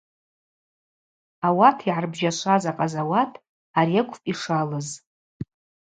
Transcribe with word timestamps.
Ауат 1.47 1.77
йгӏарбжьашваз 1.87 2.63
акъазауат 2.71 3.31
ари 3.79 3.95
акӏвпӏ 4.01 4.25
йшалыз. 4.31 4.89